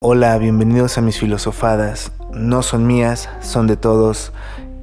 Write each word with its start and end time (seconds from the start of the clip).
Hola, 0.00 0.38
bienvenidos 0.38 0.96
a 0.96 1.00
mis 1.00 1.18
filosofadas. 1.18 2.12
No 2.32 2.62
son 2.62 2.86
mías, 2.86 3.28
son 3.40 3.66
de 3.66 3.76
todos 3.76 4.32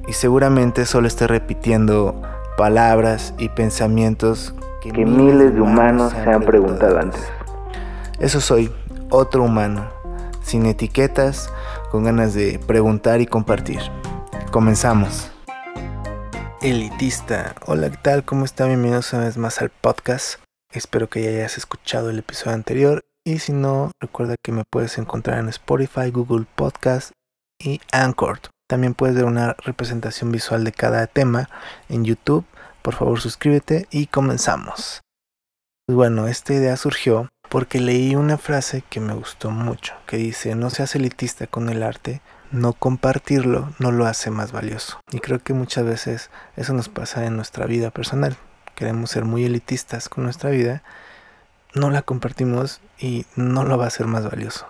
y 0.06 0.12
seguramente 0.12 0.84
solo 0.84 1.08
estoy 1.08 1.28
repitiendo 1.28 2.20
palabras 2.58 3.32
y 3.38 3.48
pensamientos 3.48 4.54
que, 4.82 4.92
miles 4.92 5.54
de 5.54 5.62
humanos 5.62 6.12
se 6.12 6.30
han 6.30 6.42
preguntado 6.42 6.98
antes. 6.98 7.22
Eso 8.18 8.42
soy, 8.42 8.70
otro 9.08 9.44
humano, 9.44 9.88
sin 10.42 10.66
etiquetas, 10.66 11.50
con 11.90 12.04
ganas 12.04 12.34
de 12.34 12.58
preguntar 12.66 13.22
y 13.22 13.26
compartir. 13.26 13.80
Comenzamos. 14.50 15.30
Elitista, 16.60 17.54
hola, 17.64 17.88
¿qué 17.88 17.96
tal? 17.96 18.22
¿Cómo 18.26 18.44
está? 18.44 18.66
Bienvenidos 18.66 19.14
una 19.14 19.24
vez 19.24 19.38
más 19.38 19.62
al 19.62 19.70
podcast. 19.70 20.40
Espero 20.70 21.08
que 21.08 21.22
ya 21.22 21.30
hayas 21.30 21.56
escuchado 21.56 22.10
el 22.10 22.18
episodio 22.18 22.54
anterior 22.54 23.06
y 23.26 23.40
si 23.40 23.52
no, 23.52 23.90
recuerda 24.00 24.36
que 24.40 24.52
me 24.52 24.62
puedes 24.70 24.98
encontrar 24.98 25.40
en 25.40 25.48
Spotify, 25.48 26.12
Google 26.12 26.46
Podcast 26.54 27.10
y 27.58 27.80
Anchor. 27.90 28.38
También 28.68 28.94
puedes 28.94 29.16
ver 29.16 29.24
una 29.24 29.54
representación 29.54 30.30
visual 30.30 30.62
de 30.62 30.70
cada 30.70 31.08
tema 31.08 31.50
en 31.88 32.04
YouTube. 32.04 32.44
Por 32.82 32.94
favor, 32.94 33.20
suscríbete 33.20 33.88
y 33.90 34.06
comenzamos. 34.06 35.02
Pues 35.86 35.96
bueno, 35.96 36.28
esta 36.28 36.54
idea 36.54 36.76
surgió 36.76 37.28
porque 37.48 37.80
leí 37.80 38.14
una 38.14 38.38
frase 38.38 38.84
que 38.88 39.00
me 39.00 39.14
gustó 39.14 39.50
mucho, 39.50 39.94
que 40.06 40.18
dice, 40.18 40.54
no 40.54 40.70
seas 40.70 40.94
elitista 40.94 41.48
con 41.48 41.68
el 41.68 41.82
arte, 41.82 42.22
no 42.52 42.74
compartirlo 42.74 43.74
no 43.80 43.90
lo 43.90 44.06
hace 44.06 44.30
más 44.30 44.52
valioso. 44.52 45.00
Y 45.10 45.18
creo 45.18 45.40
que 45.40 45.52
muchas 45.52 45.84
veces 45.84 46.30
eso 46.54 46.74
nos 46.74 46.88
pasa 46.88 47.26
en 47.26 47.34
nuestra 47.34 47.66
vida 47.66 47.90
personal. 47.90 48.36
Queremos 48.76 49.10
ser 49.10 49.24
muy 49.24 49.44
elitistas 49.44 50.08
con 50.08 50.22
nuestra 50.22 50.50
vida 50.50 50.84
no 51.76 51.90
la 51.90 52.02
compartimos 52.02 52.80
y 52.98 53.26
no 53.36 53.64
lo 53.64 53.78
va 53.78 53.84
a 53.84 53.88
hacer 53.88 54.06
más 54.06 54.28
valioso. 54.28 54.66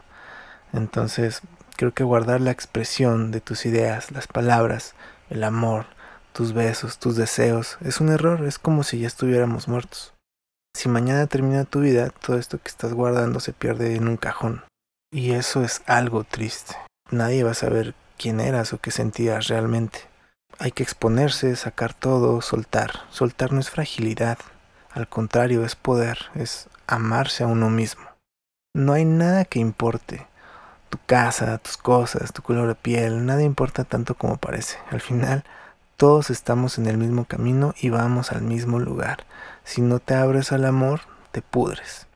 Entonces, 0.72 1.40
creo 1.76 1.94
que 1.94 2.04
guardar 2.04 2.40
la 2.40 2.50
expresión 2.50 3.30
de 3.30 3.40
tus 3.40 3.64
ideas, 3.64 4.10
las 4.10 4.26
palabras, 4.26 4.94
el 5.30 5.44
amor, 5.44 5.86
tus 6.32 6.52
besos, 6.52 6.98
tus 6.98 7.16
deseos, 7.16 7.78
es 7.80 8.00
un 8.00 8.10
error, 8.10 8.44
es 8.44 8.58
como 8.58 8.82
si 8.82 8.98
ya 8.98 9.06
estuviéramos 9.06 9.68
muertos. 9.68 10.12
Si 10.76 10.88
mañana 10.88 11.26
termina 11.26 11.64
tu 11.64 11.80
vida, 11.80 12.10
todo 12.10 12.38
esto 12.38 12.58
que 12.58 12.68
estás 12.68 12.92
guardando 12.92 13.40
se 13.40 13.52
pierde 13.52 13.94
en 13.94 14.08
un 14.08 14.16
cajón. 14.16 14.64
Y 15.10 15.32
eso 15.32 15.62
es 15.62 15.82
algo 15.86 16.24
triste. 16.24 16.74
Nadie 17.10 17.44
va 17.44 17.52
a 17.52 17.54
saber 17.54 17.94
quién 18.18 18.40
eras 18.40 18.72
o 18.72 18.78
qué 18.78 18.90
sentías 18.90 19.46
realmente. 19.46 20.00
Hay 20.58 20.72
que 20.72 20.82
exponerse, 20.82 21.54
sacar 21.56 21.94
todo, 21.94 22.42
soltar. 22.42 23.04
Soltar 23.10 23.52
no 23.52 23.60
es 23.60 23.70
fragilidad, 23.70 24.38
al 24.96 25.08
contrario, 25.08 25.62
es 25.62 25.76
poder, 25.76 26.18
es 26.34 26.70
amarse 26.86 27.44
a 27.44 27.46
uno 27.46 27.68
mismo. 27.68 28.02
No 28.74 28.94
hay 28.94 29.04
nada 29.04 29.44
que 29.44 29.58
importe. 29.58 30.26
Tu 30.88 30.96
casa, 31.04 31.58
tus 31.58 31.76
cosas, 31.76 32.32
tu 32.32 32.40
color 32.40 32.68
de 32.68 32.76
piel, 32.76 33.26
nada 33.26 33.42
importa 33.42 33.84
tanto 33.84 34.14
como 34.14 34.38
parece. 34.38 34.78
Al 34.90 35.02
final, 35.02 35.44
todos 35.98 36.30
estamos 36.30 36.78
en 36.78 36.86
el 36.86 36.96
mismo 36.96 37.26
camino 37.26 37.74
y 37.78 37.90
vamos 37.90 38.32
al 38.32 38.40
mismo 38.40 38.78
lugar. 38.78 39.26
Si 39.64 39.82
no 39.82 39.98
te 39.98 40.14
abres 40.14 40.50
al 40.50 40.64
amor, 40.64 41.02
te 41.30 41.42
pudres. 41.42 42.06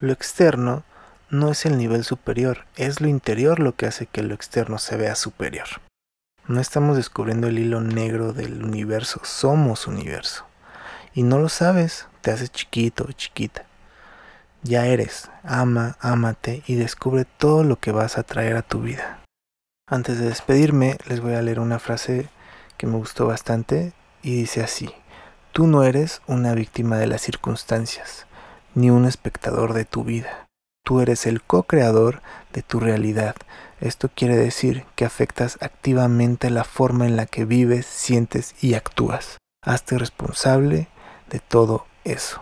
Lo 0.00 0.12
externo 0.12 0.82
no 1.30 1.52
es 1.52 1.64
el 1.66 1.78
nivel 1.78 2.02
superior, 2.02 2.66
es 2.74 3.00
lo 3.00 3.06
interior 3.06 3.60
lo 3.60 3.76
que 3.76 3.86
hace 3.86 4.06
que 4.06 4.24
lo 4.24 4.34
externo 4.34 4.78
se 4.78 4.96
vea 4.96 5.14
superior. 5.14 5.68
No 6.48 6.60
estamos 6.60 6.96
descubriendo 6.96 7.46
el 7.46 7.60
hilo 7.60 7.80
negro 7.80 8.32
del 8.32 8.64
universo, 8.64 9.20
somos 9.22 9.86
universo. 9.86 10.44
Y 11.12 11.22
no 11.22 11.38
lo 11.38 11.48
sabes, 11.48 12.08
te 12.24 12.30
haces 12.30 12.50
chiquito 12.50 13.06
chiquita. 13.12 13.66
Ya 14.62 14.86
eres, 14.86 15.30
ama, 15.42 15.98
ámate 16.00 16.62
y 16.66 16.74
descubre 16.74 17.26
todo 17.26 17.64
lo 17.64 17.78
que 17.78 17.92
vas 17.92 18.16
a 18.16 18.22
traer 18.22 18.56
a 18.56 18.62
tu 18.62 18.80
vida. 18.80 19.20
Antes 19.86 20.18
de 20.18 20.30
despedirme, 20.30 20.96
les 21.06 21.20
voy 21.20 21.34
a 21.34 21.42
leer 21.42 21.60
una 21.60 21.78
frase 21.78 22.30
que 22.78 22.86
me 22.86 22.96
gustó 22.96 23.26
bastante 23.26 23.92
y 24.22 24.36
dice 24.36 24.62
así, 24.62 24.90
tú 25.52 25.66
no 25.66 25.84
eres 25.84 26.22
una 26.26 26.54
víctima 26.54 26.96
de 26.96 27.06
las 27.06 27.20
circunstancias, 27.20 28.26
ni 28.74 28.88
un 28.88 29.04
espectador 29.04 29.74
de 29.74 29.84
tu 29.84 30.02
vida. 30.02 30.46
Tú 30.82 31.02
eres 31.02 31.26
el 31.26 31.42
co-creador 31.42 32.22
de 32.54 32.62
tu 32.62 32.80
realidad. 32.80 33.36
Esto 33.80 34.08
quiere 34.08 34.36
decir 34.38 34.86
que 34.94 35.04
afectas 35.04 35.58
activamente 35.60 36.48
la 36.48 36.64
forma 36.64 37.04
en 37.04 37.16
la 37.16 37.26
que 37.26 37.44
vives, 37.44 37.84
sientes 37.84 38.54
y 38.62 38.72
actúas. 38.72 39.36
Hazte 39.62 39.98
responsable 39.98 40.88
de 41.28 41.40
todo 41.40 41.84
eso. 42.04 42.40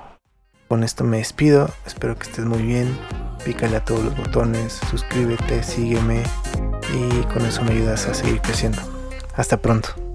Con 0.69 0.85
esto 0.85 1.05
me 1.05 1.19
despido, 1.19 1.71
espero 1.87 2.17
que 2.17 2.29
estés 2.29 2.45
muy 2.45 2.63
bien, 2.63 2.97
pícale 3.45 3.77
a 3.77 3.85
todos 3.85 4.05
los 4.05 4.17
botones, 4.17 4.81
suscríbete, 4.91 5.63
sígueme 5.63 6.23
y 6.95 7.23
con 7.33 7.45
eso 7.45 7.63
me 7.63 7.73
ayudas 7.73 8.07
a 8.07 8.15
seguir 8.15 8.41
creciendo. 8.41 8.81
Hasta 9.37 9.57
pronto. 9.57 10.12